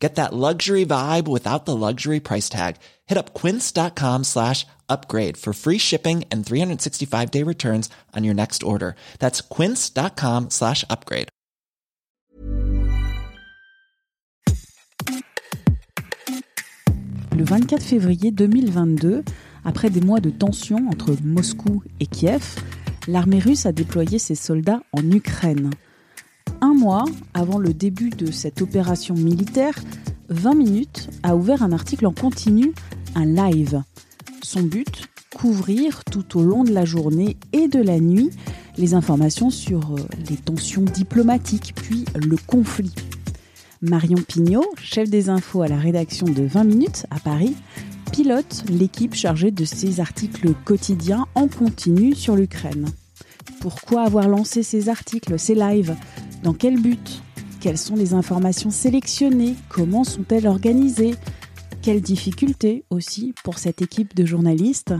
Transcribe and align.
Get 0.00 0.14
that 0.14 0.32
luxury 0.32 0.86
vibe 0.86 1.28
without 1.28 1.66
the 1.66 1.76
luxury 1.76 2.20
price 2.20 2.48
tag. 2.48 2.76
Hit 3.06 3.18
up 3.18 3.34
quince.com 3.34 4.24
slash 4.24 4.66
upgrade 4.88 5.36
for 5.36 5.52
free 5.52 5.78
shipping 5.78 6.24
and 6.32 6.44
365 6.44 7.30
day 7.30 7.42
returns 7.42 7.90
on 8.16 8.24
your 8.24 8.34
next 8.34 8.62
order. 8.62 8.96
That's 9.18 9.42
quince.com 9.42 10.48
slash 10.48 10.84
upgrade. 10.88 11.28
Le 17.36 17.44
24 17.44 17.82
février 17.82 18.30
2022, 18.32 19.24
après 19.64 19.88
des 19.88 20.00
mois 20.00 20.20
de 20.20 20.30
tension 20.30 20.88
entre 20.88 21.16
Moscou 21.22 21.82
et 21.98 22.06
Kiev, 22.06 22.56
l'armée 23.06 23.38
russe 23.38 23.64
a 23.64 23.72
déployé 23.72 24.18
ses 24.18 24.34
soldats 24.34 24.80
en 24.92 25.10
Ukraine. 25.10 25.70
Un 26.62 26.74
mois 26.74 27.04
avant 27.32 27.58
le 27.58 27.72
début 27.72 28.10
de 28.10 28.30
cette 28.30 28.60
opération 28.60 29.14
militaire, 29.14 29.74
20 30.28 30.54
minutes 30.54 31.08
a 31.22 31.34
ouvert 31.34 31.62
un 31.62 31.72
article 31.72 32.06
en 32.06 32.12
continu, 32.12 32.72
un 33.14 33.24
live. 33.24 33.82
Son 34.42 34.62
but 34.62 35.08
Couvrir 35.34 36.04
tout 36.04 36.38
au 36.38 36.42
long 36.42 36.64
de 36.64 36.72
la 36.72 36.84
journée 36.84 37.36
et 37.52 37.68
de 37.68 37.80
la 37.80 38.00
nuit 38.00 38.30
les 38.76 38.94
informations 38.94 39.48
sur 39.48 39.94
euh, 39.94 40.00
les 40.28 40.36
tensions 40.36 40.82
diplomatiques, 40.82 41.72
puis 41.76 42.04
le 42.14 42.36
conflit. 42.36 42.94
Marion 43.80 44.18
Pignot, 44.26 44.64
chef 44.82 45.08
des 45.08 45.30
infos 45.30 45.62
à 45.62 45.68
la 45.68 45.78
rédaction 45.78 46.26
de 46.26 46.42
20 46.42 46.64
minutes 46.64 47.06
à 47.10 47.20
Paris, 47.20 47.54
pilote 48.12 48.64
l'équipe 48.68 49.14
chargée 49.14 49.50
de 49.50 49.64
ces 49.64 50.00
articles 50.00 50.52
quotidiens 50.64 51.26
en 51.34 51.48
continu 51.48 52.14
sur 52.14 52.36
l'Ukraine. 52.36 52.86
Pourquoi 53.60 54.02
avoir 54.02 54.28
lancé 54.28 54.62
ces 54.62 54.88
articles, 54.88 55.38
ces 55.38 55.54
lives? 55.54 55.94
Dans 56.42 56.54
quel 56.54 56.80
but? 56.80 57.22
Quelles 57.60 57.76
sont 57.76 57.96
les 57.96 58.14
informations 58.14 58.70
sélectionnées? 58.70 59.54
Comment 59.68 60.04
sont-elles 60.04 60.46
organisées? 60.46 61.14
Quelles 61.82 62.00
difficultés 62.00 62.84
aussi 62.88 63.34
pour 63.44 63.58
cette 63.58 63.82
équipe 63.82 64.14
de 64.14 64.24
journalistes? 64.24 64.94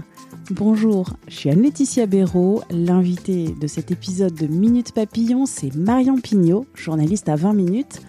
Bonjour, 0.50 1.14
je 1.28 1.34
suis 1.34 1.50
Anne-Laetitia 1.50 2.04
Béraud. 2.04 2.62
L'invité 2.70 3.54
de 3.58 3.66
cet 3.66 3.90
épisode 3.90 4.34
de 4.34 4.46
Minute 4.46 4.92
Papillon, 4.92 5.46
c'est 5.46 5.74
Marion 5.74 6.18
Pignot, 6.18 6.66
journaliste 6.74 7.30
à 7.30 7.36
20 7.36 7.54
minutes. 7.54 8.02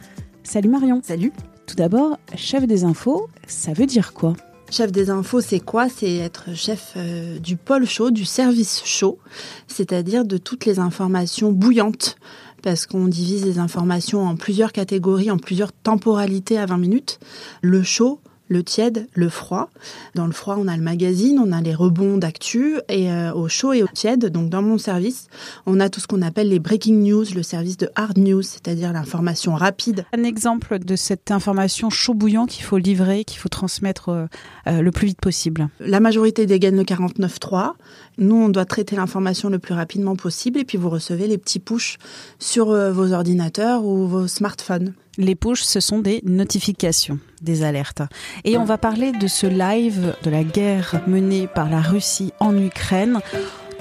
Salut 0.44 0.70
Marion. 0.70 1.02
Salut. 1.02 1.32
Tout 1.68 1.76
d'abord, 1.76 2.18
chef 2.36 2.68
des 2.68 2.84
infos, 2.84 3.30
ça 3.48 3.72
veut 3.72 3.86
dire 3.86 4.14
quoi? 4.14 4.36
Chef 4.72 4.92
des 4.92 5.10
infos, 5.10 5.42
c'est 5.42 5.60
quoi? 5.60 5.90
C'est 5.90 6.16
être 6.16 6.56
chef 6.56 6.94
euh, 6.96 7.40
du 7.40 7.58
pôle 7.58 7.86
chaud, 7.86 8.10
du 8.10 8.24
service 8.24 8.82
chaud, 8.86 9.20
c'est-à-dire 9.68 10.24
de 10.24 10.38
toutes 10.38 10.66
les 10.66 10.80
informations 10.80 11.52
bouillantes, 11.52 12.16
parce 12.62 12.86
qu'on 12.86 13.08
divise 13.08 13.46
les 13.46 13.60
informations 13.60 14.26
en 14.26 14.36
plusieurs 14.36 14.72
catégories, 14.72 15.32
en 15.32 15.38
plusieurs 15.38 15.74
temporalités 15.74 16.58
à 16.58 16.66
20 16.66 16.78
minutes. 16.78 17.20
Le 17.62 17.84
chaud, 17.84 18.20
le 18.52 18.64
tiède, 18.64 19.08
le 19.14 19.30
froid. 19.30 19.70
Dans 20.14 20.26
le 20.26 20.34
froid, 20.34 20.58
on 20.60 20.68
a 20.68 20.76
le 20.76 20.84
magazine, 20.84 21.40
on 21.40 21.54
a 21.54 21.62
les 21.62 21.74
rebonds 21.74 22.18
d'actu 22.18 22.76
et 22.90 23.10
euh, 23.10 23.34
au 23.34 23.48
chaud 23.48 23.72
et 23.72 23.82
au 23.82 23.88
tiède, 23.88 24.26
donc 24.26 24.50
dans 24.50 24.62
mon 24.62 24.78
service, 24.78 25.28
on 25.66 25.80
a 25.80 25.90
tout 25.90 26.02
ce 26.02 26.08
qu'on 26.08 26.22
appelle 26.22 26.50
les 26.50 26.60
breaking 26.60 27.02
news, 27.02 27.24
le 27.34 27.44
service 27.44 27.78
de 27.78 27.90
hard 27.96 28.18
news, 28.18 28.42
c'est-à-dire 28.42 28.92
l'information 28.92 29.56
rapide. 29.56 30.06
Un 30.14 30.24
exemple 30.24 30.80
de 30.80 30.96
cette 30.98 31.32
information 31.32 31.90
chaud 31.90 32.14
bouillant 32.14 32.46
qu'il 32.46 32.66
faut 32.66 32.78
livrer, 32.78 33.24
qu'il 33.24 33.40
faut 33.40 33.48
transmettre 33.48 34.10
euh, 34.10 34.26
euh, 34.68 34.82
le 34.82 34.92
plus 34.92 35.08
vite 35.08 35.22
possible. 35.22 35.70
La 35.80 36.02
majorité 36.02 36.46
dégaine 36.46 36.76
le 36.76 36.84
49.3. 36.84 37.72
Nous, 38.18 38.36
on 38.36 38.50
doit 38.50 38.66
traiter 38.66 38.98
l'information 38.98 39.48
le 39.48 39.60
plus 39.60 39.74
rapidement 39.74 40.18
possible 40.18 40.60
et 40.60 40.66
puis 40.66 40.78
vous 40.78 40.90
recevez 40.90 41.28
les 41.28 41.38
petits 41.38 41.60
push 41.60 41.98
sur 42.38 42.66
vos 42.92 43.14
ordinateurs 43.14 43.86
ou 43.86 44.08
vos 44.08 44.28
smartphones. 44.28 44.94
Les 45.18 45.36
push, 45.36 45.62
ce 45.62 45.80
sont 45.80 46.00
des 46.00 46.22
notifications, 46.24 47.20
des 47.42 47.64
alertes. 47.64 48.02
Et 48.46 48.58
on 48.58 48.64
va 48.64 48.78
parler 48.78 49.12
de 49.12 49.28
ce 49.28 49.46
live 49.46 50.16
de 50.24 50.30
la 50.30 50.44
guerre 50.44 51.02
menée 51.08 51.48
par 51.48 51.70
la 51.70 51.82
Russie 51.82 52.32
en 52.40 52.58
Ukraine. 52.58 53.20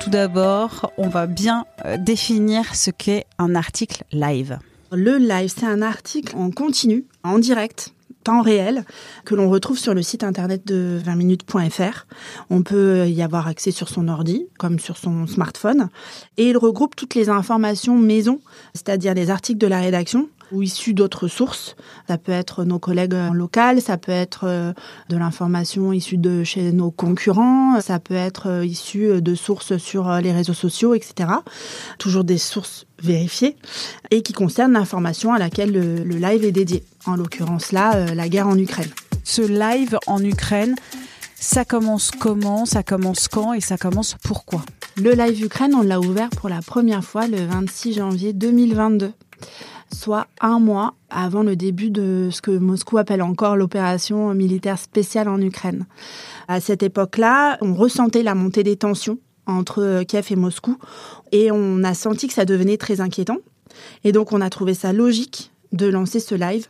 Tout 0.00 0.10
d'abord, 0.10 0.90
on 0.98 1.08
va 1.08 1.26
bien 1.26 1.66
définir 1.98 2.74
ce 2.74 2.90
qu'est 2.90 3.26
un 3.38 3.54
article 3.54 4.04
live. 4.12 4.58
Le 4.92 5.18
live, 5.18 5.52
c'est 5.56 5.66
un 5.66 5.82
article 5.82 6.34
en 6.36 6.50
continu, 6.50 7.04
en 7.22 7.38
direct, 7.38 7.94
temps 8.22 8.42
réel 8.42 8.84
que 9.24 9.34
l'on 9.34 9.50
retrouve 9.50 9.78
sur 9.78 9.94
le 9.94 10.02
site 10.02 10.24
internet 10.24 10.66
de 10.66 11.00
20minutes.fr. 11.04 12.06
On 12.50 12.62
peut 12.62 13.08
y 13.08 13.22
avoir 13.22 13.48
accès 13.48 13.70
sur 13.70 13.88
son 13.88 14.08
ordi 14.08 14.46
comme 14.58 14.78
sur 14.78 14.96
son 14.96 15.26
smartphone 15.26 15.88
et 16.36 16.50
il 16.50 16.56
regroupe 16.56 16.96
toutes 16.96 17.14
les 17.14 17.28
informations 17.28 17.96
maison, 17.98 18.40
c'est-à-dire 18.74 19.14
les 19.14 19.30
articles 19.30 19.58
de 19.58 19.66
la 19.66 19.80
rédaction 19.80 20.28
ou 20.52 20.62
issus 20.62 20.94
d'autres 20.94 21.28
sources. 21.28 21.76
Ça 22.08 22.18
peut 22.18 22.32
être 22.32 22.64
nos 22.64 22.78
collègues 22.78 23.16
locaux, 23.32 23.80
ça 23.80 23.98
peut 23.98 24.12
être 24.12 24.74
de 25.08 25.16
l'information 25.16 25.92
issue 25.92 26.18
de 26.18 26.44
chez 26.44 26.72
nos 26.72 26.90
concurrents, 26.90 27.80
ça 27.80 27.98
peut 28.00 28.14
être 28.14 28.64
issu 28.64 29.22
de 29.22 29.34
sources 29.34 29.76
sur 29.76 30.10
les 30.20 30.32
réseaux 30.32 30.54
sociaux, 30.54 30.94
etc. 30.94 31.30
Toujours 31.98 32.24
des 32.24 32.38
sources 32.38 32.86
vérifiées 33.02 33.56
et 34.10 34.22
qui 34.22 34.32
concernent 34.32 34.72
l'information 34.72 35.32
à 35.32 35.38
laquelle 35.38 35.72
le, 35.72 36.04
le, 36.04 36.16
live 36.16 36.44
est 36.44 36.52
dédié. 36.52 36.84
En 37.06 37.16
l'occurrence 37.16 37.72
là, 37.72 38.14
la 38.14 38.28
guerre 38.28 38.48
en 38.48 38.58
Ukraine. 38.58 38.90
Ce 39.24 39.42
live 39.42 39.98
en 40.06 40.22
Ukraine, 40.22 40.74
ça 41.36 41.64
commence 41.64 42.10
comment, 42.10 42.66
ça 42.66 42.82
commence 42.82 43.28
quand 43.28 43.52
et 43.52 43.60
ça 43.60 43.78
commence 43.78 44.16
pourquoi? 44.22 44.62
Le 44.96 45.12
live 45.12 45.44
Ukraine, 45.44 45.74
on 45.74 45.82
l'a 45.82 46.00
ouvert 46.00 46.30
pour 46.30 46.48
la 46.48 46.60
première 46.60 47.04
fois 47.04 47.26
le 47.26 47.44
26 47.46 47.94
janvier 47.94 48.32
2022 48.32 49.12
soit 49.92 50.26
un 50.40 50.58
mois 50.58 50.94
avant 51.10 51.42
le 51.42 51.56
début 51.56 51.90
de 51.90 52.28
ce 52.30 52.40
que 52.40 52.50
Moscou 52.50 52.98
appelle 52.98 53.22
encore 53.22 53.56
l'opération 53.56 54.32
militaire 54.34 54.78
spéciale 54.78 55.28
en 55.28 55.40
Ukraine. 55.40 55.86
À 56.48 56.60
cette 56.60 56.82
époque-là, 56.82 57.58
on 57.60 57.74
ressentait 57.74 58.22
la 58.22 58.34
montée 58.34 58.62
des 58.62 58.76
tensions 58.76 59.18
entre 59.46 60.02
Kiev 60.04 60.26
et 60.30 60.36
Moscou 60.36 60.76
et 61.32 61.50
on 61.50 61.82
a 61.84 61.94
senti 61.94 62.28
que 62.28 62.34
ça 62.34 62.44
devenait 62.44 62.76
très 62.76 63.00
inquiétant. 63.00 63.38
Et 64.04 64.12
donc 64.12 64.32
on 64.32 64.40
a 64.40 64.50
trouvé 64.50 64.74
ça 64.74 64.92
logique 64.92 65.52
de 65.72 65.86
lancer 65.86 66.20
ce 66.20 66.34
live 66.34 66.66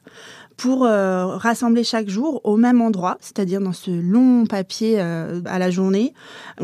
pour 0.57 0.85
euh, 0.85 1.39
rassembler 1.39 1.85
chaque 1.85 2.11
jour 2.11 2.43
au 2.45 2.59
même 2.59 2.83
endroit, 2.83 3.17
c'est-à-dire 3.21 3.63
dans 3.63 3.73
ce 3.73 3.91
long 3.91 4.45
papier 4.45 4.97
euh, 4.99 5.41
à 5.47 5.59
la 5.59 5.71
journée, 5.71 6.13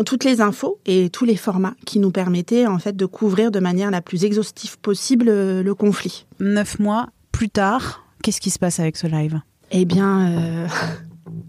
toutes 0.04 0.24
les 0.24 0.42
infos 0.42 0.78
et 0.84 1.08
tous 1.08 1.24
les 1.24 1.36
formats 1.36 1.74
qui 1.86 1.98
nous 1.98 2.10
permettaient 2.10 2.66
en 2.66 2.78
fait 2.78 2.94
de 2.94 3.06
couvrir 3.06 3.50
de 3.50 3.58
manière 3.58 3.90
la 3.90 4.02
plus 4.02 4.26
exhaustive 4.26 4.78
possible 4.78 5.30
euh, 5.30 5.62
le 5.62 5.74
conflit. 5.74 6.26
Neuf 6.40 6.78
mois 6.78 7.06
plus 7.32 7.48
tard, 7.48 8.04
qu'est-ce 8.22 8.40
qui 8.42 8.50
se 8.50 8.58
passe 8.58 8.80
avec 8.80 8.98
ce 8.98 9.06
live? 9.06 9.40
Eh 9.70 9.84
bien, 9.84 10.28
euh, 10.28 10.66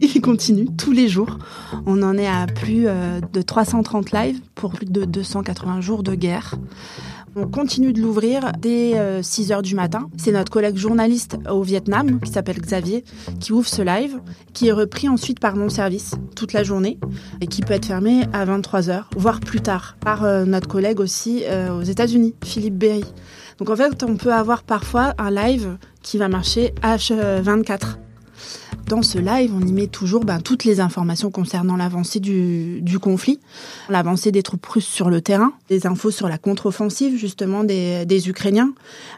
il 0.02 0.22
continue 0.22 0.68
tous 0.78 0.92
les 0.92 1.08
jours. 1.08 1.38
On 1.86 2.02
en 2.04 2.18
est 2.18 2.28
à 2.28 2.48
plus 2.48 2.86
de 2.86 3.42
330 3.42 4.12
lives 4.12 4.40
pour 4.56 4.72
plus 4.72 4.86
de 4.86 5.06
280 5.06 5.82
jours 5.82 6.04
de 6.04 6.16
guerre. 6.16 6.56
On 7.40 7.46
continue 7.46 7.94
de 7.94 8.02
l'ouvrir 8.02 8.52
dès 8.60 9.22
6 9.22 9.52
heures 9.52 9.62
du 9.62 9.76
matin. 9.76 10.10
C'est 10.18 10.32
notre 10.32 10.52
collègue 10.52 10.76
journaliste 10.76 11.38
au 11.50 11.62
Vietnam, 11.62 12.20
qui 12.20 12.32
s'appelle 12.32 12.60
Xavier, 12.60 13.04
qui 13.40 13.54
ouvre 13.54 13.68
ce 13.68 13.84
live, 13.84 14.20
qui 14.54 14.70
est 14.70 14.72
repris 14.72 15.08
ensuite 15.08 15.40
par 15.40 15.56
mon 15.56 15.70
service 15.70 16.16
toute 16.36 16.54
la 16.54 16.64
journée 16.64 16.98
et 17.40 17.46
qui 17.46 17.62
peut 17.62 17.74
être 17.74 17.86
fermé 17.86 18.24
à 18.34 18.44
23 18.46 18.90
heures, 18.90 19.10
voire 19.16 19.40
plus 19.40 19.62
tard, 19.62 19.98
par 20.00 20.24
notre 20.48 20.68
collègue 20.68 21.00
aussi 21.00 21.44
aux 21.72 21.84
États-Unis, 21.84 22.34
Philippe 22.44 22.78
Berry. 22.78 23.06
Donc 23.60 23.70
en 23.70 23.76
fait, 23.76 24.04
on 24.04 24.18
peut 24.18 24.34
avoir 24.34 24.64
parfois 24.64 25.14
un 25.20 25.30
live 25.30 25.78
qui 26.02 26.18
va 26.18 26.30
marcher 26.30 26.74
H24 26.82 27.98
dans 28.88 29.02
ce 29.02 29.18
live, 29.18 29.52
on 29.54 29.66
y 29.66 29.74
met 29.74 29.88
toujours 29.88 30.24
ben, 30.24 30.40
toutes 30.40 30.64
les 30.64 30.80
informations 30.80 31.30
concernant 31.30 31.76
l'avancée 31.76 32.20
du, 32.20 33.00
conflit, 33.00 33.40
l'avancée 33.90 34.32
des 34.32 34.44
troupes 34.44 34.66
russes 34.66 34.88
sur 34.88 35.10
le 35.10 35.22
terrain, 35.22 35.54
des 35.70 35.86
infos 35.88 36.12
sur 36.12 36.30
la 36.30 36.38
contre-offensive 36.38 37.18
justement 37.18 37.64
des, 37.64 38.06
des, 38.06 38.30
Ukrainiens, 38.30 38.74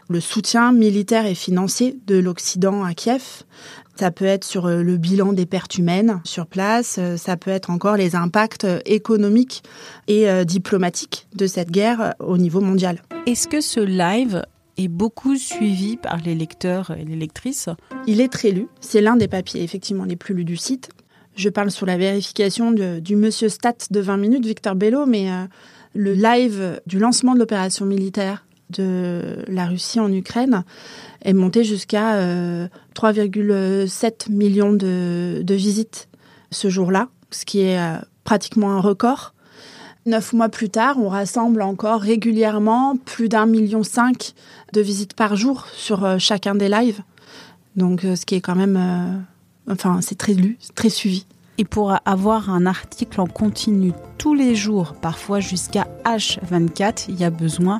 le 0.08 0.20
soutien 0.20 0.72
militaire 0.72 1.26
et 1.26 1.34
financier 1.34 1.98
de 2.06 2.18
l'Occident 2.18 2.84
à 2.84 2.94
Kiev. 2.94 3.44
Ça 3.96 4.10
peut 4.10 4.24
être 4.24 4.44
sur 4.44 4.66
le 4.66 4.96
bilan 4.96 5.34
des 5.34 5.46
pertes 5.46 5.76
humaines 5.76 6.20
sur 6.24 6.46
place, 6.46 6.98
ça 7.16 7.36
peut 7.36 7.50
être 7.50 7.70
encore 7.70 7.96
les 7.96 8.16
impacts 8.16 8.66
économiques 8.86 9.62
et 10.08 10.28
euh, 10.28 10.44
diplomatiques 10.44 11.26
de 11.34 11.46
cette 11.46 11.70
guerre 11.70 12.14
au 12.18 12.38
niveau 12.38 12.60
mondial. 12.60 13.02
Est-ce 13.26 13.46
que 13.46 13.60
ce 13.60 13.80
live 13.80 14.42
est 14.80 14.88
beaucoup 14.88 15.36
suivi 15.36 15.96
par 15.96 16.18
les 16.18 16.34
lecteurs 16.34 16.90
et 16.90 17.04
les 17.04 17.16
lectrices. 17.16 17.68
Il 18.06 18.20
est 18.20 18.32
très 18.32 18.50
lu. 18.50 18.68
C'est 18.80 19.00
l'un 19.00 19.16
des 19.16 19.28
papiers 19.28 19.62
effectivement 19.62 20.04
les 20.04 20.16
plus 20.16 20.34
lus 20.34 20.44
du 20.44 20.56
site. 20.56 20.90
Je 21.36 21.48
parle 21.48 21.70
sur 21.70 21.86
la 21.86 21.96
vérification 21.96 22.72
du 22.72 23.16
monsieur 23.16 23.48
Stat 23.48 23.76
de 23.90 24.00
20 24.00 24.16
minutes, 24.16 24.44
Victor 24.46 24.74
Bello, 24.74 25.06
mais 25.06 25.30
euh, 25.30 25.44
le 25.94 26.12
live 26.12 26.80
du 26.86 26.98
lancement 26.98 27.34
de 27.34 27.38
l'opération 27.38 27.86
militaire 27.86 28.44
de 28.70 29.44
la 29.48 29.66
Russie 29.66 30.00
en 30.00 30.12
Ukraine 30.12 30.64
est 31.22 31.32
monté 31.32 31.64
jusqu'à 31.64 32.16
3,7 32.94 34.30
millions 34.30 34.72
de, 34.72 35.42
de, 35.42 35.54
visites 35.54 36.08
ce 36.52 36.68
jour-là, 36.68 37.08
ce 37.30 37.44
qui 37.44 37.60
est 37.60 37.80
pratiquement 38.22 38.72
un 38.72 38.80
record. 38.80 39.34
Neuf 40.10 40.32
mois 40.32 40.48
plus 40.48 40.70
tard, 40.70 40.96
on 40.98 41.08
rassemble 41.08 41.62
encore 41.62 42.00
régulièrement 42.00 42.96
plus 42.96 43.28
d'un 43.28 43.46
million 43.46 43.84
cinq 43.84 44.32
de 44.72 44.80
visites 44.80 45.14
par 45.14 45.36
jour 45.36 45.68
sur 45.72 46.04
euh, 46.04 46.18
chacun 46.18 46.56
des 46.56 46.68
lives. 46.68 47.00
Donc, 47.76 48.04
euh, 48.04 48.16
ce 48.16 48.26
qui 48.26 48.34
est 48.34 48.40
quand 48.40 48.56
même, 48.56 48.76
euh, 48.76 49.72
enfin, 49.72 50.00
c'est 50.00 50.18
très 50.18 50.34
lu, 50.34 50.58
très 50.74 50.88
suivi. 50.88 51.26
Et 51.58 51.64
pour 51.64 51.94
avoir 52.06 52.50
un 52.50 52.66
article 52.66 53.20
en 53.20 53.28
continu 53.28 53.92
tous 54.18 54.34
les 54.34 54.56
jours, 54.56 54.94
parfois 55.00 55.38
jusqu'à 55.38 55.86
H24, 56.04 57.04
il 57.08 57.20
y 57.20 57.22
a 57.22 57.30
besoin 57.30 57.78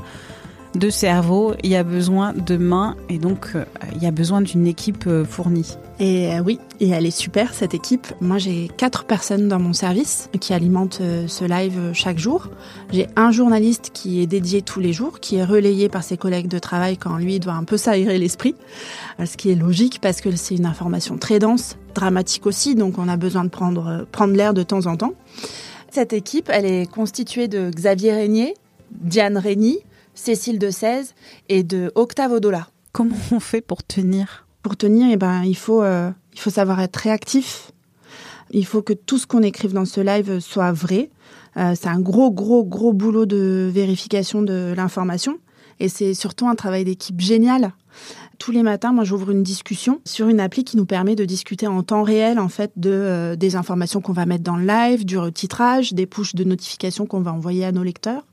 de 0.76 0.88
cerveau, 0.88 1.54
il 1.64 1.70
y 1.70 1.76
a 1.76 1.82
besoin 1.82 2.32
de 2.32 2.56
mains 2.56 2.94
et 3.08 3.18
donc 3.18 3.54
il 3.92 4.00
y 4.00 4.06
a 4.06 4.12
besoin 4.12 4.40
d'une 4.40 4.68
équipe 4.68 5.08
fournie. 5.24 5.76
Et 6.00 6.32
euh, 6.32 6.40
oui, 6.40 6.58
et 6.80 6.88
elle 6.88 7.04
est 7.04 7.10
super 7.10 7.52
cette 7.52 7.74
équipe. 7.74 8.06
Moi 8.22 8.38
j'ai 8.38 8.70
quatre 8.74 9.04
personnes 9.04 9.48
dans 9.48 9.58
mon 9.58 9.74
service 9.74 10.30
qui 10.40 10.54
alimentent 10.54 11.02
euh, 11.02 11.28
ce 11.28 11.44
live 11.44 11.78
euh, 11.78 11.92
chaque 11.92 12.18
jour. 12.18 12.48
J'ai 12.90 13.06
un 13.16 13.30
journaliste 13.30 13.90
qui 13.92 14.22
est 14.22 14.26
dédié 14.26 14.62
tous 14.62 14.80
les 14.80 14.94
jours, 14.94 15.20
qui 15.20 15.36
est 15.36 15.44
relayé 15.44 15.90
par 15.90 16.02
ses 16.02 16.16
collègues 16.16 16.48
de 16.48 16.58
travail 16.58 16.96
quand 16.96 17.18
lui 17.18 17.38
doit 17.38 17.52
un 17.52 17.64
peu 17.64 17.76
s'aérer 17.76 18.18
l'esprit. 18.18 18.54
Ce 19.22 19.36
qui 19.36 19.50
est 19.50 19.54
logique 19.54 20.00
parce 20.00 20.22
que 20.22 20.34
c'est 20.34 20.54
une 20.54 20.64
information 20.64 21.18
très 21.18 21.38
dense, 21.38 21.76
dramatique 21.94 22.46
aussi, 22.46 22.74
donc 22.74 22.96
on 22.96 23.06
a 23.06 23.18
besoin 23.18 23.44
de 23.44 23.50
prendre, 23.50 24.06
prendre 24.10 24.34
l'air 24.34 24.54
de 24.54 24.62
temps 24.62 24.86
en 24.86 24.96
temps. 24.96 25.12
Cette 25.90 26.14
équipe, 26.14 26.48
elle 26.50 26.64
est 26.64 26.90
constituée 26.90 27.46
de 27.46 27.68
Xavier 27.68 28.14
Régnier, 28.14 28.54
Diane 28.90 29.36
Régny, 29.36 29.80
Cécile 30.14 30.58
de 30.58 30.70
16 30.70 31.14
et 31.50 31.62
de 31.62 31.92
Octave 31.94 32.32
Odola. 32.32 32.68
Comment 32.92 33.16
on 33.32 33.40
fait 33.40 33.60
pour 33.60 33.82
tenir? 33.82 34.46
Pour 34.62 34.76
tenir, 34.76 35.08
eh 35.10 35.16
ben, 35.16 35.42
il 35.44 35.56
faut, 35.56 35.82
euh, 35.82 36.10
il 36.32 36.40
faut 36.40 36.50
savoir 36.50 36.80
être 36.80 36.96
réactif. 36.96 37.72
Il 38.50 38.66
faut 38.66 38.82
que 38.82 38.92
tout 38.92 39.18
ce 39.18 39.26
qu'on 39.26 39.42
écrive 39.42 39.72
dans 39.72 39.84
ce 39.84 40.00
live 40.00 40.40
soit 40.40 40.72
vrai. 40.72 41.10
Euh, 41.56 41.74
c'est 41.74 41.88
un 41.88 42.00
gros, 42.00 42.30
gros, 42.30 42.64
gros 42.64 42.92
boulot 42.92 43.26
de 43.26 43.70
vérification 43.72 44.42
de 44.42 44.74
l'information. 44.76 45.38
Et 45.78 45.88
c'est 45.88 46.14
surtout 46.14 46.46
un 46.46 46.54
travail 46.54 46.84
d'équipe 46.84 47.20
génial. 47.20 47.72
Tous 48.38 48.52
les 48.52 48.62
matins, 48.62 48.92
moi, 48.92 49.04
j'ouvre 49.04 49.30
une 49.30 49.42
discussion 49.42 50.00
sur 50.04 50.28
une 50.28 50.40
appli 50.40 50.64
qui 50.64 50.76
nous 50.76 50.86
permet 50.86 51.14
de 51.14 51.24
discuter 51.24 51.66
en 51.66 51.82
temps 51.82 52.02
réel, 52.02 52.38
en 52.38 52.48
fait, 52.48 52.72
de 52.76 52.90
euh, 52.90 53.36
des 53.36 53.56
informations 53.56 54.00
qu'on 54.00 54.12
va 54.12 54.26
mettre 54.26 54.44
dans 54.44 54.56
le 54.56 54.66
live, 54.66 55.04
du 55.04 55.18
retitrage, 55.18 55.92
des 55.92 56.06
pushes 56.06 56.34
de 56.34 56.44
notifications 56.44 57.06
qu'on 57.06 57.20
va 57.20 57.32
envoyer 57.32 57.64
à 57.64 57.72
nos 57.72 57.82
lecteurs. 57.82 58.24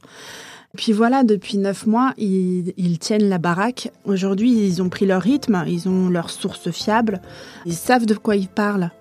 Puis 0.77 0.93
voilà, 0.93 1.23
depuis 1.23 1.57
neuf 1.57 1.87
mois, 1.87 2.13
ils, 2.17 2.99
tiennent 2.99 3.27
la 3.27 3.39
baraque. 3.39 3.91
Aujourd'hui, 4.05 4.51
ils 4.51 4.81
ont 4.81 4.89
pris 4.89 5.07
leur 5.07 5.23
rythme, 5.23 5.63
ils 5.67 5.89
ont 5.89 6.07
leurs 6.07 6.29
sources 6.29 6.69
fiables, 6.69 7.19
ils 7.65 7.73
savent 7.73 8.05
de 8.05 8.13
quoi 8.13 8.35
ils 8.35 8.47
parlent. 8.47 8.91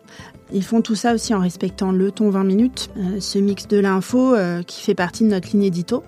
Ils 0.52 0.64
font 0.64 0.80
tout 0.80 0.94
ça 0.94 1.12
aussi 1.12 1.34
en 1.34 1.40
respectant 1.40 1.92
le 1.92 2.10
ton 2.10 2.30
20 2.30 2.44
minutes, 2.44 2.90
euh, 2.96 3.20
ce 3.20 3.38
mix 3.38 3.68
de 3.68 3.78
l'info 3.78 4.34
euh, 4.34 4.62
qui 4.62 4.80
fait 4.82 4.94
partie 4.94 5.24
de 5.24 5.28
notre 5.28 5.50
ligne 5.50 5.64
édito 5.64 6.02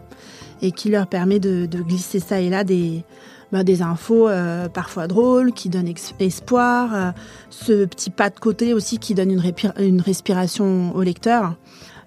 et 0.63 0.73
qui 0.73 0.89
leur 0.89 1.07
permet 1.07 1.39
de, 1.39 1.67
glisser 1.67 2.19
ça 2.19 2.41
et 2.41 2.49
là 2.49 2.65
des, 2.65 3.05
bah, 3.53 3.61
infos 3.81 4.29
euh, 4.29 4.69
parfois 4.69 5.07
drôles, 5.07 5.53
qui 5.53 5.69
donnent 5.69 5.93
espoir, 6.19 7.13
ce 7.51 7.85
petit 7.85 8.11
pas 8.11 8.31
de 8.31 8.39
côté 8.41 8.73
aussi 8.73 8.99
qui 8.99 9.15
donne 9.15 9.39
une 9.79 10.01
respiration 10.01 10.97
au 10.97 11.03
lecteur. 11.03 11.57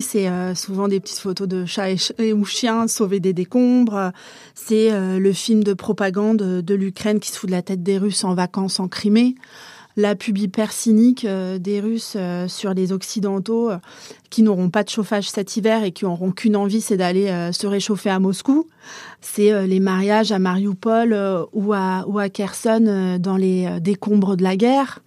C'est 0.01 0.27
euh, 0.27 0.56
souvent 0.56 0.88
des 0.88 1.00
petites 1.00 1.19
photos 1.19 1.48
de 1.48 1.65
chats 1.65 1.89
et, 1.89 2.33
ou 2.33 2.45
chiens 2.45 2.88
sauvés 2.88 3.19
des 3.19 3.33
décombres. 3.33 4.12
C'est 4.56 4.92
euh, 4.92 5.19
le 5.19 5.33
film 5.33 5.63
de 5.63 5.74
propagande 5.74 6.38
de 6.38 6.75
l'Ukraine 6.75 7.19
qui 7.19 7.30
se 7.30 7.38
fout 7.38 7.50
de 7.50 7.56
la 7.56 7.62
tête 7.62 7.83
des 7.83 7.98
Russes 7.98 8.24
en 8.24 8.33
vacances 8.33 8.80
en 8.80 8.88
Crimée. 8.88 9.36
La 9.97 10.15
pub 10.15 10.38
hyper 10.38 10.71
cynique 10.71 11.25
euh, 11.25 11.57
des 11.57 11.79
Russes 11.79 12.17
sur 12.47 12.73
les 12.73 12.91
Occidentaux 12.91 13.71
qui 14.29 14.43
n'auront 14.43 14.69
pas 14.69 14.83
de 14.83 14.89
chauffage 14.89 15.29
cet 15.29 15.57
hiver 15.57 15.83
et 15.83 15.91
qui 15.91 16.05
n'auront 16.05 16.31
qu'une 16.31 16.55
envie, 16.55 16.81
c'est 16.81 16.97
d'aller 16.97 17.51
se 17.51 17.67
réchauffer 17.67 18.09
à 18.09 18.19
Moscou. 18.19 18.67
C'est 19.19 19.67
les 19.67 19.79
mariages 19.81 20.31
à 20.31 20.39
Mariupol 20.39 21.13
ou 21.51 21.73
à, 21.73 22.05
ou 22.07 22.19
Kherson 22.29 23.17
dans 23.19 23.35
les 23.35 23.79
décombres 23.81 24.38
de 24.38 24.43
la 24.43 24.55
guerre. 24.55 25.01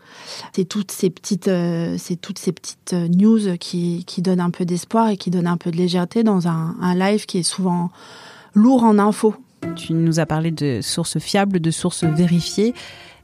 C'est 0.52 0.64
toutes 0.64 0.92
ces 0.92 1.10
petites, 1.10 1.48
euh, 1.48 1.96
c'est 1.98 2.16
toutes 2.16 2.38
ces 2.38 2.52
petites 2.52 2.92
euh, 2.92 3.08
news 3.08 3.56
qui, 3.58 4.04
qui 4.06 4.22
donnent 4.22 4.40
un 4.40 4.50
peu 4.50 4.64
d'espoir 4.64 5.08
et 5.08 5.16
qui 5.16 5.30
donnent 5.30 5.46
un 5.46 5.56
peu 5.56 5.70
de 5.70 5.76
légèreté 5.76 6.22
dans 6.22 6.48
un, 6.48 6.76
un 6.80 6.94
live 6.94 7.26
qui 7.26 7.38
est 7.38 7.42
souvent 7.42 7.90
lourd 8.54 8.84
en 8.84 8.98
infos. 8.98 9.34
Tu 9.76 9.94
nous 9.94 10.20
as 10.20 10.26
parlé 10.26 10.50
de 10.50 10.80
sources 10.82 11.18
fiables, 11.18 11.60
de 11.60 11.70
sources 11.70 12.04
vérifiées. 12.04 12.74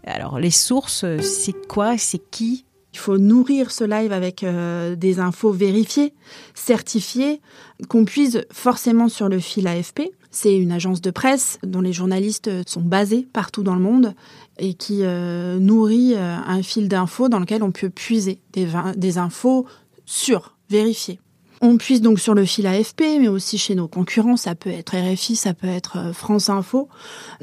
Alors 0.04 0.38
les 0.38 0.50
sources, 0.50 1.04
c'est 1.20 1.66
quoi? 1.66 1.98
C'est 1.98 2.22
qui? 2.30 2.64
Il 2.92 2.98
faut 2.98 3.18
nourrir 3.18 3.70
ce 3.70 3.84
live 3.84 4.12
avec 4.12 4.42
euh, 4.42 4.96
des 4.96 5.20
infos 5.20 5.52
vérifiées, 5.52 6.12
certifiées, 6.54 7.40
qu'on 7.88 8.04
puise 8.04 8.44
forcément 8.52 9.08
sur 9.08 9.28
le 9.28 9.38
fil 9.38 9.68
AFP. 9.68 10.10
C'est 10.32 10.56
une 10.56 10.72
agence 10.72 11.00
de 11.00 11.10
presse 11.10 11.58
dont 11.62 11.80
les 11.80 11.92
journalistes 11.92 12.50
sont 12.68 12.80
basés 12.80 13.26
partout 13.32 13.62
dans 13.62 13.74
le 13.74 13.80
monde 13.80 14.14
et 14.58 14.74
qui 14.74 15.00
euh, 15.02 15.58
nourrit 15.58 16.14
euh, 16.14 16.36
un 16.44 16.62
fil 16.62 16.88
d'infos 16.88 17.28
dans 17.28 17.38
lequel 17.38 17.62
on 17.62 17.72
peut 17.72 17.90
puiser 17.90 18.40
des 18.52 19.18
infos 19.18 19.66
sûres, 20.04 20.56
vérifiées. 20.68 21.20
On 21.62 21.76
puise 21.76 22.00
donc 22.00 22.18
sur 22.20 22.32
le 22.32 22.46
fil 22.46 22.66
AFP, 22.66 23.02
mais 23.20 23.28
aussi 23.28 23.58
chez 23.58 23.74
nos 23.74 23.86
concurrents. 23.86 24.38
Ça 24.38 24.54
peut 24.54 24.70
être 24.70 24.96
RFI, 24.96 25.36
ça 25.36 25.52
peut 25.52 25.66
être 25.66 25.98
euh, 25.98 26.12
France 26.14 26.48
Info, 26.48 26.88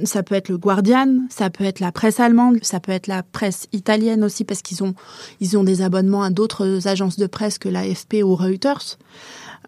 ça 0.05 0.23
peut 0.23 0.33
être 0.33 0.49
le 0.49 0.57
Guardian, 0.57 1.19
ça 1.29 1.51
peut 1.51 1.63
être 1.63 1.79
la 1.79 1.91
presse 1.91 2.19
allemande, 2.19 2.57
ça 2.63 2.79
peut 2.79 2.91
être 2.91 3.05
la 3.05 3.21
presse 3.21 3.67
italienne 3.73 4.23
aussi 4.23 4.43
parce 4.43 4.63
qu'ils 4.63 4.83
ont 4.83 4.95
ils 5.39 5.55
ont 5.55 5.63
des 5.63 5.83
abonnements 5.83 6.23
à 6.23 6.31
d'autres 6.31 6.87
agences 6.87 7.17
de 7.17 7.27
presse 7.27 7.59
que 7.59 7.69
l'AFP 7.69 8.23
ou 8.23 8.35
Reuters 8.35 8.97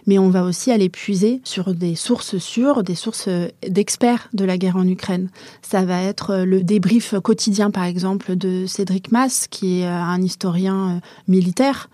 mais 0.09 0.17
on 0.17 0.29
va 0.29 0.43
aussi 0.43 0.71
aller 0.71 0.89
puiser 0.89 1.39
sur 1.43 1.75
des 1.75 1.93
sources 1.93 2.39
sûres, 2.39 2.83
des 2.83 2.95
sources 2.95 3.29
d'experts 3.67 4.29
de 4.33 4.43
la 4.43 4.57
guerre 4.57 4.75
en 4.75 4.87
Ukraine. 4.87 5.29
Ça 5.61 5.85
va 5.85 6.01
être 6.01 6.37
le 6.45 6.63
débrief 6.63 7.13
quotidien, 7.19 7.69
par 7.69 7.83
exemple, 7.83 8.35
de 8.35 8.65
Cédric 8.65 9.11
Mass, 9.11 9.47
qui 9.47 9.81
est 9.81 9.85
un 9.85 10.19
historien 10.19 10.95
euh, 10.95 10.99
militaire. 11.27 11.89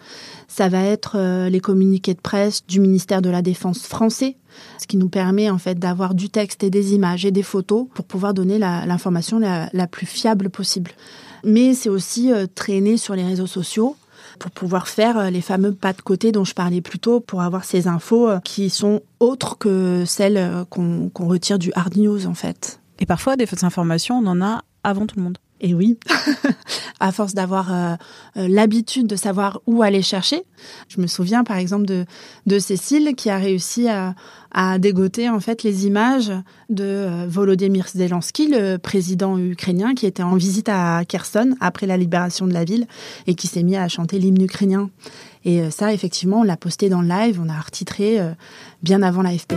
Ça 0.48 0.70
va 0.70 0.82
être 0.82 1.18
euh, 1.18 1.50
les 1.50 1.60
communiqués 1.60 2.14
de 2.14 2.22
presse 2.22 2.45
du 2.68 2.80
ministère 2.80 3.22
de 3.22 3.30
la 3.30 3.42
Défense 3.42 3.86
français, 3.86 4.38
ce 4.80 4.88
qui 4.88 4.98
nous 4.98 5.10
permet 5.10 5.50
en 5.50 5.58
fait 5.58 5.78
d'avoir 5.78 6.14
du 6.14 6.30
texte 6.30 6.64
et 6.64 6.70
des 6.70 6.94
images 6.94 7.26
et 7.26 7.32
des 7.32 7.44
photos 7.44 7.88
pour 7.94 8.06
pouvoir 8.06 8.34
donner 8.34 8.58
l'information 8.58 9.40
la, 9.40 9.88
plus 9.88 10.06
fiable 10.06 10.50
possible. 10.50 10.92
Mais 11.44 11.74
c'est 11.74 11.90
aussi 11.90 12.32
euh, 12.32 12.48
traîner 12.54 12.98
sur 12.98 13.16
les 13.16 13.24
réseaux 13.24 13.48
sociaux 13.48 13.96
pour 14.40 14.50
pouvoir 14.50 14.88
faire 14.88 15.18
euh, 15.20 15.30
les 15.30 15.42
fameux 15.42 15.74
pas 15.74 15.94
de 15.94 16.02
côté 16.02 16.32
dont 16.32 16.44
je 16.44 16.56
parlais 16.56 16.82
plus 16.82 16.98
tôt, 16.98 17.20
pour 17.20 17.42
avoir 17.42 17.64
ces 17.66 17.88
infos 17.88 18.28
euh, 18.28 18.40
qui 18.40 18.72
sont 18.72 19.02
autres 19.20 19.58
que 19.58 20.04
celles 20.08 20.66
qu'on 20.70 21.12
retire 21.20 21.60
du 21.60 21.72
hard 21.76 21.98
news 21.98 22.26
en 22.26 22.34
fait. 22.34 22.80
Et 23.00 23.06
parfois, 23.06 23.36
des 23.36 23.46
fausses 23.46 23.64
informations, 23.64 24.18
on 24.18 24.26
en 24.26 24.42
a 24.42 24.64
avant 24.84 25.06
tout 25.06 25.18
le 25.18 25.24
monde. 25.24 25.38
Et 25.62 25.74
oui, 25.74 25.98
à 27.00 27.14
force 27.14 27.34
d'avoir 27.34 27.74
euh, 27.74 27.96
euh, 28.36 28.48
l'habitude 28.50 29.08
de 29.08 29.16
savoir 29.16 29.62
où 29.68 29.84
aller 29.84 30.02
chercher. 30.02 30.44
Je 30.90 31.00
me 31.00 31.08
souviens 31.08 31.46
par 31.46 31.56
exemple 31.56 31.86
de, 31.86 32.06
de 32.46 32.60
Cécile 32.60 33.16
qui 33.16 33.30
a 33.30 33.38
réussi 33.38 33.88
à, 33.88 34.16
à 34.52 34.80
dégoter 34.80 35.30
en 35.30 35.40
fait 35.40 35.64
les 35.64 35.88
images 35.88 36.32
de 36.70 36.84
euh, 36.84 37.26
Volodymyr 37.30 37.88
Zelensky, 37.88 38.50
le 38.50 38.76
président 38.78 39.38
ukrainien 39.38 39.96
qui 39.96 40.06
était 40.06 40.24
en 40.24 40.36
visite 40.36 40.68
à 40.68 41.06
Kherson 41.06 41.56
après 41.62 41.88
la 41.88 41.96
libération 41.96 42.48
de 42.48 42.54
la 42.54 42.66
ville 42.66 42.86
et 43.26 43.36
qui 43.36 43.48
s'est 43.48 43.64
mis 43.64 43.78
à 43.78 43.88
chanter 43.88 44.20
l'hymne 44.20 44.42
ukrainien. 44.42 44.90
Et 45.46 45.70
ça, 45.70 45.94
effectivement, 45.94 46.40
on 46.40 46.44
l'a 46.44 46.58
posté 46.58 46.90
dans 46.90 47.02
le 47.02 47.08
live, 47.08 47.40
on 47.40 47.50
a 47.50 47.60
retitré 47.60 48.20
bien 48.82 49.04
avant 49.04 49.22
l'AFP. 49.22 49.54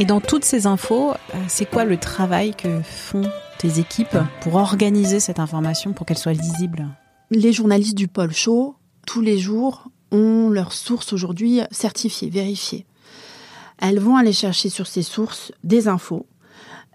Et 0.00 0.04
dans 0.04 0.20
toutes 0.20 0.44
ces 0.44 0.68
infos, 0.68 1.14
c'est 1.48 1.68
quoi 1.68 1.84
le 1.84 1.96
travail 1.96 2.54
que 2.54 2.82
font 2.82 3.28
tes 3.58 3.80
équipes 3.80 4.16
pour 4.40 4.54
organiser 4.54 5.18
cette 5.18 5.40
information 5.40 5.92
pour 5.92 6.06
qu'elle 6.06 6.16
soit 6.16 6.34
lisible? 6.34 6.86
Les 7.32 7.52
journalistes 7.52 7.96
du 7.96 8.06
pôle 8.06 8.32
chaud, 8.32 8.76
tous 9.08 9.20
les 9.20 9.38
jours, 9.38 9.90
ont 10.12 10.50
leurs 10.50 10.72
sources 10.72 11.12
aujourd'hui 11.12 11.62
certifiées, 11.72 12.30
vérifiées. 12.30 12.86
Elles 13.78 13.98
vont 13.98 14.16
aller 14.16 14.32
chercher 14.32 14.68
sur 14.68 14.86
ces 14.86 15.02
sources 15.02 15.50
des 15.64 15.88
infos. 15.88 16.26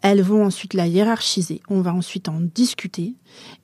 Elles 0.03 0.22
vont 0.22 0.45
ensuite 0.45 0.75
la 0.75 0.86
hiérarchiser. 0.86 1.62
On 1.69 1.81
va 1.81 1.93
ensuite 1.93 2.29
en 2.29 2.39
discuter 2.39 3.15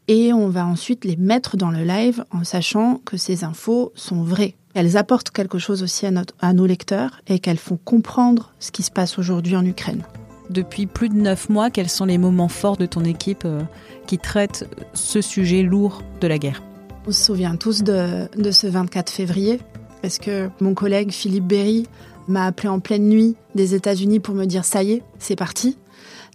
et 0.07 0.33
on 0.33 0.49
va 0.49 0.65
ensuite 0.65 1.05
les 1.05 1.17
mettre 1.17 1.55
dans 1.55 1.69
le 1.69 1.83
live 1.83 2.25
en 2.31 2.43
sachant 2.43 2.95
que 3.05 3.17
ces 3.17 3.43
infos 3.43 3.91
sont 3.93 4.23
vraies. 4.23 4.55
Elles 4.73 4.97
apportent 4.97 5.29
quelque 5.29 5.59
chose 5.59 5.83
aussi 5.83 6.07
à, 6.07 6.11
à 6.39 6.53
nos 6.53 6.65
lecteurs 6.65 7.21
et 7.27 7.39
qu'elles 7.39 7.57
font 7.57 7.77
comprendre 7.77 8.53
ce 8.59 8.71
qui 8.71 8.81
se 8.81 8.91
passe 8.91 9.19
aujourd'hui 9.19 9.55
en 9.55 9.65
Ukraine 9.65 10.03
depuis 10.49 10.87
plus 10.87 11.09
de 11.09 11.15
neuf 11.15 11.49
mois, 11.49 11.69
quels 11.69 11.89
sont 11.89 12.05
les 12.05 12.17
moments 12.17 12.47
forts 12.47 12.77
de 12.77 12.85
ton 12.85 13.03
équipe 13.03 13.43
euh, 13.45 13.61
qui 14.07 14.17
traitent 14.17 14.67
ce 14.93 15.21
sujet 15.21 15.61
lourd 15.61 16.01
de 16.21 16.27
la 16.27 16.37
guerre? 16.37 16.63
On 17.07 17.11
se 17.11 17.23
souvient 17.23 17.55
tous 17.55 17.83
de, 17.83 18.27
ce 18.51 18.67
24 18.67 19.09
février, 19.09 19.59
parce 20.01 20.17
que 20.17 20.49
mon 20.59 20.73
collègue 20.73 21.11
Philippe 21.11 21.45
Berry 21.45 21.87
m'a 22.27 22.45
appelé 22.45 22.69
en 22.69 22.79
pleine 22.79 23.07
nuit 23.07 23.35
des 23.55 23.73
États-Unis 23.73 24.19
pour 24.19 24.35
me 24.35 24.45
dire 24.45 24.65
ça 24.65 24.83
y 24.83 24.93
est, 24.93 25.03
c'est 25.17 25.35
parti. 25.35 25.77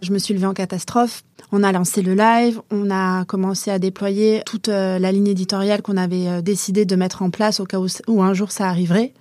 Je 0.01 0.11
me 0.11 0.19
suis 0.19 0.33
levée 0.33 0.45
en 0.45 0.53
catastrophe. 0.53 1.23
On 1.51 1.63
a 1.63 1.71
lancé 1.71 2.01
le 2.01 2.15
live, 2.15 2.61
on 2.71 2.89
a 2.89 3.23
commencé 3.25 3.71
à 3.71 3.79
déployer 3.79 4.41
toute 4.45 4.69
euh, 4.69 4.99
la 4.99 5.11
ligne 5.11 5.27
éditoriale 5.27 5.81
qu'on 5.81 5.97
avait 5.97 6.27
euh, 6.27 6.41
décidé 6.41 6.85
de 6.85 6.95
mettre 6.95 7.21
en 7.21 7.29
place 7.29 7.59
au 7.59 7.65
cas 7.65 7.77
où, 7.79 8.23
un 8.23 8.33
jour 8.33 8.51
ça 8.51 8.67
arriverait. 8.67 9.13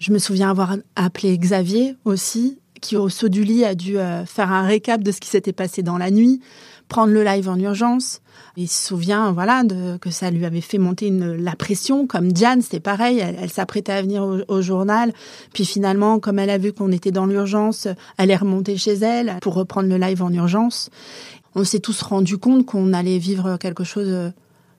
Je 0.00 0.12
me 0.12 0.18
souviens 0.18 0.50
avoir 0.50 0.76
appelé 0.96 1.38
Xavier 1.38 1.94
aussi, 2.04 2.58
qui 2.80 2.96
au 2.96 3.08
saut 3.08 3.28
du 3.28 3.44
lit 3.44 3.64
a 3.64 3.74
dû 3.74 3.98
euh, 3.98 4.26
faire 4.26 4.50
un 4.50 4.66
récap 4.66 5.02
de 5.02 5.12
ce 5.12 5.20
qui 5.20 5.28
s'était 5.28 5.52
passé 5.52 5.82
dans 5.82 5.98
la 5.98 6.10
nuit, 6.10 6.40
prendre 6.92 7.14
le 7.14 7.24
live 7.24 7.48
en 7.48 7.58
urgence. 7.58 8.20
Il 8.58 8.68
se 8.68 8.88
souvient, 8.88 9.32
voilà, 9.32 9.62
que 9.98 10.10
ça 10.10 10.30
lui 10.30 10.44
avait 10.44 10.60
fait 10.60 10.76
monter 10.76 11.06
une, 11.06 11.42
la 11.42 11.56
pression. 11.56 12.06
Comme 12.06 12.32
Diane, 12.32 12.60
c'était 12.60 12.80
pareil. 12.80 13.18
Elle, 13.18 13.48
s'apprêtait 13.48 13.92
à 13.92 14.02
venir 14.02 14.44
au, 14.46 14.60
journal. 14.60 15.14
Puis 15.54 15.64
finalement, 15.64 16.20
comme 16.20 16.38
elle 16.38 16.50
a 16.50 16.58
vu 16.58 16.74
qu'on 16.74 16.92
était 16.92 17.10
dans 17.10 17.24
l'urgence, 17.24 17.88
elle 18.18 18.30
est 18.30 18.36
remontée 18.36 18.76
chez 18.76 18.92
elle 18.92 19.38
pour 19.40 19.54
reprendre 19.54 19.88
le 19.88 19.96
live 19.96 20.22
en 20.22 20.30
urgence. 20.30 20.90
On 21.54 21.64
s'est 21.64 21.80
tous 21.80 22.02
rendu 22.02 22.36
compte 22.36 22.66
qu'on 22.66 22.92
allait 22.92 23.16
vivre 23.16 23.56
quelque 23.56 23.84
chose 23.84 24.08
euh, 24.08 24.30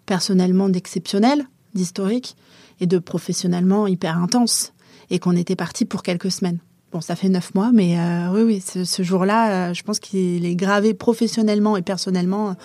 personnellement 0.05 0.69
d'exceptionnel, 0.69 1.47
d'historique, 1.73 2.35
et 2.79 2.85
de 2.85 2.99
professionnellement 2.99 3.87
hyper 3.87 4.19
intense. 4.19 4.73
Et 5.09 5.17
qu'on 5.17 5.35
était 5.35 5.55
parti 5.55 5.85
pour 5.85 6.03
quelques 6.03 6.31
semaines. 6.31 6.59
Bon, 6.93 7.01
ça 7.01 7.15
fait 7.15 7.29
neuf 7.29 7.55
mois, 7.55 7.71
mais 7.73 7.99
euh, 7.99 8.29
oui, 8.31 8.41
oui, 8.43 8.63
ce, 8.65 8.85
ce 8.85 9.01
jour-là, 9.01 9.69
euh, 9.69 9.73
je 9.73 9.81
pense 9.81 9.99
qu'il 9.99 10.45
est 10.45 10.55
gravé 10.55 10.93
professionnellement 10.93 11.75
et 11.75 11.81
personnellement 11.81 12.55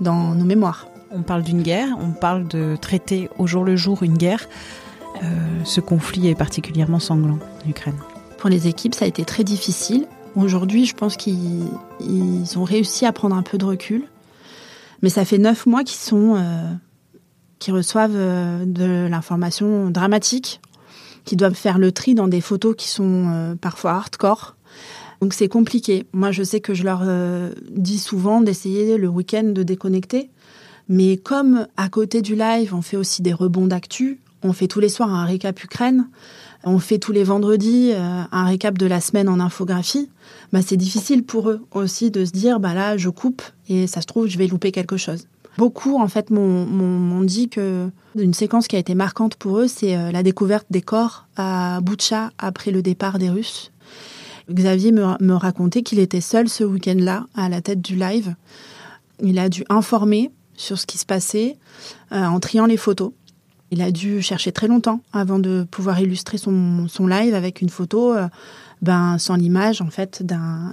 dans 0.00 0.34
nos 0.34 0.44
mémoires. 0.44 0.86
On 1.10 1.22
parle 1.22 1.42
d'une 1.42 1.62
guerre, 1.62 1.88
on 1.98 2.10
parle 2.10 2.46
de 2.48 2.76
traiter 2.80 3.30
au 3.38 3.46
jour 3.46 3.64
le 3.64 3.76
jour 3.76 4.02
une 4.02 4.18
guerre. 4.18 4.48
Euh, 5.22 5.26
ce 5.64 5.80
conflit 5.80 6.28
est 6.28 6.34
particulièrement 6.34 6.98
sanglant 6.98 7.38
en 7.64 7.68
Ukraine. 7.68 7.96
Pour 8.38 8.50
les 8.50 8.66
équipes, 8.66 8.94
ça 8.94 9.04
a 9.04 9.08
été 9.08 9.24
très 9.24 9.44
difficile. 9.44 10.06
Aujourd'hui, 10.34 10.86
je 10.86 10.94
pense 10.94 11.16
qu'ils 11.16 11.68
ont 12.56 12.64
réussi 12.64 13.06
à 13.06 13.12
prendre 13.12 13.36
un 13.36 13.42
peu 13.42 13.56
de 13.58 13.64
recul. 13.64 14.04
Mais 15.02 15.08
ça 15.08 15.24
fait 15.24 15.38
neuf 15.38 15.66
mois 15.66 15.84
qu'ils 15.84 16.00
sont, 16.00 16.34
euh, 16.36 16.72
qu'ils 17.58 17.74
reçoivent 17.74 18.12
euh, 18.14 18.64
de 18.66 19.06
l'information 19.08 19.90
dramatique, 19.90 20.60
qu'ils 21.24 21.38
doivent 21.38 21.54
faire 21.54 21.78
le 21.78 21.92
tri 21.92 22.14
dans 22.14 22.28
des 22.28 22.40
photos 22.40 22.74
qui 22.76 22.88
sont 22.88 23.56
parfois 23.60 23.92
hardcore, 23.92 24.54
donc 25.24 25.32
c'est 25.32 25.48
compliqué. 25.48 26.04
Moi, 26.12 26.32
je 26.32 26.42
sais 26.42 26.60
que 26.60 26.74
je 26.74 26.84
leur 26.84 27.00
euh, 27.02 27.50
dis 27.70 27.98
souvent 27.98 28.42
d'essayer 28.42 28.98
le 28.98 29.08
week-end 29.08 29.44
de 29.44 29.62
déconnecter. 29.62 30.28
Mais 30.90 31.16
comme 31.16 31.66
à 31.78 31.88
côté 31.88 32.20
du 32.20 32.34
live, 32.34 32.74
on 32.74 32.82
fait 32.82 32.98
aussi 32.98 33.22
des 33.22 33.32
rebonds 33.32 33.66
d'actu, 33.66 34.20
on 34.42 34.52
fait 34.52 34.68
tous 34.68 34.80
les 34.80 34.90
soirs 34.90 35.08
un 35.08 35.24
récap 35.24 35.64
Ukraine, 35.64 36.08
on 36.62 36.78
fait 36.78 36.98
tous 36.98 37.12
les 37.12 37.24
vendredis 37.24 37.92
euh, 37.94 38.22
un 38.30 38.44
récap 38.44 38.76
de 38.76 38.84
la 38.84 39.00
semaine 39.00 39.30
en 39.30 39.40
infographie, 39.40 40.10
bah 40.52 40.60
c'est 40.60 40.76
difficile 40.76 41.24
pour 41.24 41.48
eux 41.48 41.62
aussi 41.72 42.10
de 42.10 42.26
se 42.26 42.32
dire 42.32 42.60
bah 42.60 42.74
là 42.74 42.98
je 42.98 43.08
coupe 43.08 43.40
et 43.70 43.86
ça 43.86 44.02
se 44.02 44.06
trouve 44.06 44.26
je 44.26 44.36
vais 44.36 44.46
louper 44.46 44.72
quelque 44.72 44.98
chose. 44.98 45.26
Beaucoup 45.56 46.00
en 46.00 46.08
fait 46.08 46.30
m'ont 46.30 47.22
dit 47.22 47.48
que 47.48 47.88
une 48.16 48.34
séquence 48.34 48.66
qui 48.66 48.76
a 48.76 48.78
été 48.78 48.94
marquante 48.94 49.36
pour 49.36 49.58
eux, 49.58 49.68
c'est 49.68 49.96
euh, 49.96 50.10
la 50.10 50.22
découverte 50.22 50.66
des 50.70 50.82
corps 50.82 51.26
à 51.36 51.80
Boutcha 51.80 52.30
après 52.38 52.70
le 52.70 52.82
départ 52.82 53.18
des 53.18 53.30
Russes. 53.30 53.72
Xavier 54.50 54.92
me, 54.92 55.34
racontait 55.34 55.82
qu'il 55.82 55.98
était 55.98 56.20
seul 56.20 56.48
ce 56.48 56.64
week-end-là 56.64 57.26
à 57.34 57.48
la 57.48 57.60
tête 57.62 57.80
du 57.80 57.96
live. 57.96 58.34
Il 59.22 59.38
a 59.38 59.48
dû 59.48 59.64
informer 59.70 60.30
sur 60.54 60.78
ce 60.78 60.86
qui 60.86 60.98
se 60.98 61.06
passait 61.06 61.56
euh, 62.12 62.24
en 62.24 62.40
triant 62.40 62.66
les 62.66 62.76
photos. 62.76 63.12
Il 63.70 63.80
a 63.80 63.90
dû 63.90 64.22
chercher 64.22 64.52
très 64.52 64.68
longtemps 64.68 65.00
avant 65.12 65.38
de 65.38 65.66
pouvoir 65.70 65.98
illustrer 66.00 66.36
son, 66.36 66.86
live 67.00 67.34
avec 67.34 67.62
une 67.62 67.70
photo 67.70 68.12
euh, 68.12 68.28
ben, 68.82 69.18
sans 69.18 69.36
l'image 69.36 69.80
en 69.80 69.88
fait 69.88 70.22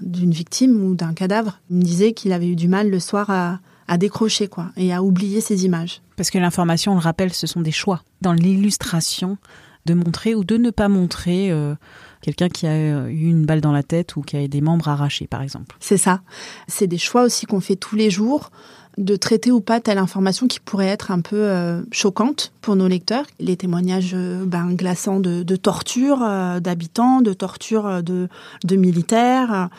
d'une 0.02 0.32
victime 0.32 0.84
ou 0.84 0.96
d'un 0.96 1.14
cadavre. 1.14 1.60
Il 1.70 1.78
me 1.78 1.82
disait 1.82 2.14
qu'il 2.14 2.34
avait 2.34 2.48
eu 2.48 2.56
du 2.56 2.68
mal 2.68 2.90
le 2.90 3.00
soir 3.00 3.30
à, 3.30 3.60
décrocher 3.98 4.48
quoi 4.48 4.72
et 4.78 4.94
à 4.94 5.04
oublier 5.04 5.42
ces 5.42 5.66
images. 5.66 6.02
Parce 6.16 6.30
que 6.30 6.38
l'information, 6.38 6.94
on 6.94 6.96
le 6.96 7.02
rappelle, 7.02 7.34
ce 7.34 7.48
sont 7.48 7.62
des 7.62 7.72
choix 7.72 8.04
dans 8.22 8.34
l'illustration 8.34 9.38
de 9.86 9.94
montrer 9.94 10.36
ou 10.36 10.44
de 10.44 10.58
ne 10.58 10.70
pas 10.70 10.88
montrer. 10.90 11.52
Euh, 11.52 11.76
quelqu'un 12.22 12.50
qui 12.50 12.68
a 12.68 13.10
eu 13.10 13.30
une 13.30 13.46
balle 13.46 13.62
dans 13.62 13.72
la 13.72 13.84
tête 13.84 14.16
ou 14.16 14.22
qui 14.22 14.38
a 14.38 14.44
eu 14.44 14.48
des 14.48 14.62
membres 14.62 14.88
arrachés, 14.88 15.28
par 15.28 15.42
exemple. 15.42 15.76
C'est 15.80 15.98
ça. 15.98 16.22
C'est 16.68 16.88
des 16.88 16.98
choix 16.98 17.24
aussi 17.24 17.46
qu'on 17.46 17.62
fait 17.62 17.76
tous 17.76 17.96
les 17.96 18.10
jours 18.10 18.52
de 18.98 19.16
traiter 19.16 19.52
ou 19.52 19.62
pas 19.62 19.80
telle 19.80 19.98
information 19.98 20.48
qui 20.48 20.60
pourrait 20.60 20.88
être 20.88 21.12
un 21.12 21.22
peu 21.22 21.38
euh, 21.38 21.82
choquante 21.92 22.52
pour 22.62 22.76
nos 22.76 22.88
lecteurs. 22.88 23.26
Les 23.40 23.56
témoignages 23.56 24.12
euh, 24.14 24.46
ben, 24.46 24.74
glaçants 24.74 25.20
de, 25.20 25.56
torture 25.56 26.22
euh, 26.22 26.60
d'habitants, 26.60 27.22
de 27.22 27.34
torture 27.34 28.04
de, 28.04 28.28
de 28.64 28.76
militaires, 28.76 29.70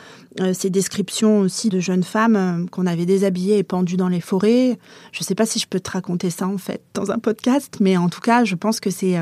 ces 0.55 0.71
descriptions 0.71 1.41
aussi 1.41 1.69
de 1.69 1.79
jeunes 1.79 2.05
femmes 2.05 2.67
qu'on 2.71 2.87
avait 2.87 3.05
déshabillées 3.05 3.59
et 3.59 3.63
pendues 3.63 3.99
dans 3.99 4.09
les 4.09 4.21
forêts. 4.21 4.79
Je 5.13 5.21
ne 5.21 5.25
sais 5.25 5.35
pas 5.35 5.45
si 5.45 5.59
je 5.59 5.67
peux 5.67 5.81
te 5.81 5.91
raconter 5.91 6.31
ça 6.31 6.49
en 6.49 6.57
fait 6.57 6.83
dans 6.95 7.11
un 7.11 7.19
podcast, 7.19 7.79
mais 7.81 7.99
en 7.99 8.09
tout 8.09 8.21
cas, 8.21 8.45
je 8.45 8.55
pense 8.55 8.81
que 8.81 8.91
c'est 8.91 9.17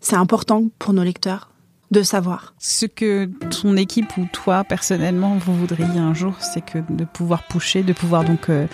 c'est 0.00 0.16
important 0.16 0.64
pour 0.78 0.92
nos 0.92 1.04
lecteurs 1.04 1.53
de 1.90 2.02
savoir. 2.02 2.54
Ce 2.58 2.86
que 2.86 3.26
ton 3.62 3.76
équipe 3.76 4.16
ou 4.16 4.26
toi 4.32 4.64
personnellement 4.64 5.36
vous 5.36 5.54
voudriez 5.54 5.98
un 5.98 6.14
jour, 6.14 6.34
c'est 6.40 6.64
que 6.64 6.78
de 6.90 7.04
pouvoir 7.04 7.46
pousser, 7.46 7.82
de 7.82 7.92
pouvoir 7.92 8.24
donc 8.24 8.48
euh, 8.50 8.66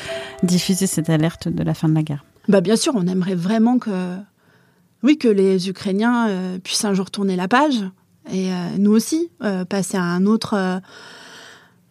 diffuser 0.42 0.86
cette 0.86 1.10
alerte 1.10 1.48
de 1.48 1.62
la 1.62 1.74
fin 1.74 1.88
de 1.88 1.94
la 1.94 2.02
guerre. 2.02 2.24
Bah 2.48 2.60
bien 2.60 2.76
sûr, 2.76 2.94
on 2.96 3.06
aimerait 3.06 3.34
vraiment 3.34 3.78
que 3.78 4.16
oui 5.02 5.18
que 5.18 5.28
les 5.28 5.68
Ukrainiens 5.68 6.28
euh, 6.28 6.58
puissent 6.58 6.84
un 6.84 6.94
jour 6.94 7.10
tourner 7.10 7.36
la 7.36 7.48
page 7.48 7.84
et 8.30 8.52
euh, 8.52 8.56
nous 8.78 8.92
aussi 8.92 9.30
passer 9.68 9.96
à 9.96 10.02
un 10.02 10.26
autre 10.26 10.80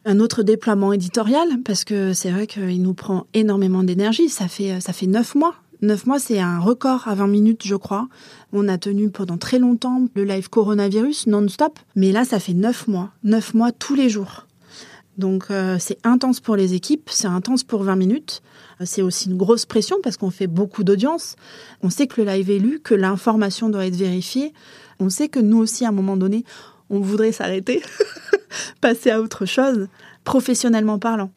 un 0.06 0.20
autre 0.20 0.44
déploiement 0.44 0.94
éditorial 0.94 1.48
parce 1.66 1.84
que 1.84 2.14
c'est 2.14 2.32
vrai 2.32 2.48
qu'il 2.48 2.82
nous 2.82 2.94
prend 2.94 3.26
énormément 3.34 3.84
d'énergie. 3.84 4.30
Ça 4.30 4.48
fait 4.48 4.80
ça 4.80 4.94
fait 4.94 5.08
neuf 5.08 5.36
mois 5.36 5.56
Neuf 5.82 6.06
mois, 6.06 6.20
c'est 6.20 6.40
un 6.40 6.60
record 6.60 7.08
à 7.08 7.16
20 7.16 7.28
minutes, 7.28 7.62
je 7.66 7.76
crois. 7.76 8.10
On 8.52 8.68
a 8.68 8.78
tenu 8.78 9.10
pendant 9.10 9.38
très 9.38 9.60
longtemps 9.60 10.08
le 10.14 10.26
live 10.26 10.50
coronavirus 10.50 11.28
non-stop. 11.28 11.80
Mais 11.96 12.12
là, 12.12 12.26
ça 12.26 12.40
fait 12.40 12.54
neuf 12.54 12.88
mois. 12.88 13.12
Neuf 13.24 13.54
mois 13.54 13.72
tous 13.72 13.96
les 13.96 14.10
jours. 14.10 14.46
Donc 15.18 15.52
euh, 15.52 15.78
c'est 15.80 15.98
intense 16.06 16.40
pour 16.40 16.56
les 16.56 16.74
équipes, 16.74 17.10
c'est 17.12 17.28
intense 17.28 17.64
pour 17.64 17.84
20 17.84 17.98
minutes. 17.98 18.42
C'est 18.86 19.02
aussi 19.02 19.30
une 19.30 19.36
grosse 19.38 19.66
pression 19.66 19.98
parce 20.02 20.16
qu'on 20.16 20.32
fait 20.32 20.48
beaucoup 20.48 20.86
d'audience. 20.86 21.36
On 21.82 21.90
sait 21.90 22.08
que 22.08 22.22
le 22.22 22.28
live 22.28 22.50
est 22.50 22.60
lu, 22.60 22.80
que 22.80 22.96
l'information 22.96 23.70
doit 23.70 23.86
être 23.86 23.98
vérifiée. 23.98 24.54
On 25.00 25.10
sait 25.10 25.28
que 25.28 25.40
nous 25.40 25.58
aussi, 25.58 25.86
à 25.86 25.90
un 25.90 25.92
moment 25.92 26.16
donné, 26.16 26.46
on 26.90 27.00
voudrait 27.00 27.34
s'arrêter, 27.34 27.82
passer 28.82 29.12
à 29.12 29.22
autre 29.22 29.46
chose, 29.46 29.88
professionnellement 30.24 31.00
parlant. 31.00 31.32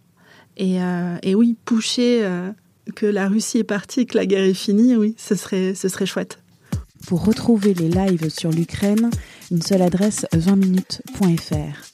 Et, 0.56 0.80
euh, 0.80 1.16
oui, 1.34 1.56
pousser 1.64 2.20
euh, 2.22 2.50
que 2.94 3.06
la 3.06 3.28
Russie 3.28 3.58
est 3.58 3.64
partie 3.64 4.06
que 4.06 4.16
la 4.16 4.26
guerre 4.26 4.44
est 4.44 4.54
finie, 4.54 4.96
oui, 4.96 5.14
ce 5.18 5.34
serait, 5.34 5.74
ce 5.74 5.88
serait 5.88 6.06
chouette. 6.06 6.38
Pour 7.06 7.24
retrouver 7.24 7.74
les 7.74 7.88
lives 7.88 8.28
sur 8.28 8.50
l'Ukraine, 8.50 9.10
une 9.50 9.62
seule 9.62 9.82
adresse 9.82 10.26
20minutes.fr. 10.32 11.92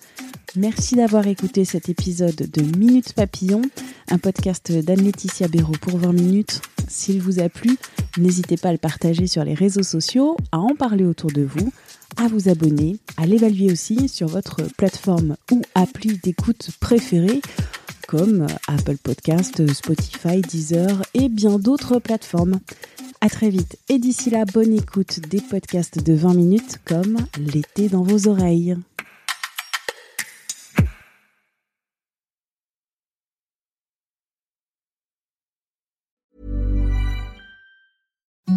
Merci 0.56 0.96
d'avoir 0.96 1.26
écouté 1.26 1.64
cet 1.64 1.88
épisode 1.88 2.34
de 2.34 2.62
Minutes 2.78 3.12
Papillon, 3.12 3.62
un 4.10 4.18
podcast 4.18 4.72
d'Anne-Laetitia 4.72 5.48
Béraud 5.48 5.76
pour 5.80 5.98
20 5.98 6.12
minutes. 6.12 6.62
S'il 6.88 7.20
vous 7.20 7.38
a 7.38 7.48
plu, 7.48 7.76
n'hésitez 8.16 8.56
pas 8.56 8.70
à 8.70 8.72
le 8.72 8.78
partager 8.78 9.26
sur 9.26 9.44
les 9.44 9.54
réseaux 9.54 9.82
sociaux, 9.82 10.36
à 10.52 10.58
en 10.58 10.74
parler 10.74 11.04
autour 11.04 11.30
de 11.30 11.42
vous, 11.42 11.72
à 12.16 12.28
vous 12.28 12.48
abonner, 12.48 12.96
à 13.16 13.26
l'évaluer 13.26 13.70
aussi 13.70 14.08
sur 14.08 14.26
votre 14.26 14.62
plateforme 14.76 15.36
ou 15.52 15.62
appli 15.74 16.18
d'écoute 16.18 16.70
préférée 16.80 17.40
comme 18.08 18.46
Apple 18.66 18.96
Podcast, 18.96 19.72
Spotify, 19.72 20.40
Deezer 20.40 21.02
et 21.12 21.28
bien 21.28 21.58
d'autres 21.58 21.98
plateformes. 21.98 22.58
À 23.20 23.28
très 23.28 23.50
vite 23.50 23.76
et 23.88 23.98
d'ici 23.98 24.30
là, 24.30 24.44
bonne 24.46 24.72
écoute 24.72 25.20
des 25.28 25.42
podcasts 25.42 26.02
de 26.02 26.14
20 26.14 26.34
minutes 26.34 26.78
comme 26.86 27.18
l'été 27.38 27.88
dans 27.88 28.02
vos 28.02 28.28
oreilles. 28.28 28.76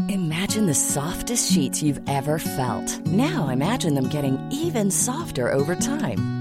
Imagine 0.10 0.65
the 0.65 0.74
softest 0.74 1.51
sheets 1.51 1.81
you've 1.81 2.01
ever 2.08 2.39
felt. 2.39 3.05
Now 3.08 3.50
imagine 3.50 3.96
them 3.96 4.08
getting 4.08 4.38
even 4.51 4.89
softer 4.89 5.51
over 5.51 5.75
time. 5.75 6.40